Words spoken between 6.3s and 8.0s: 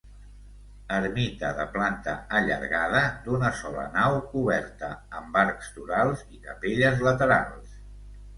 i capelles laterals.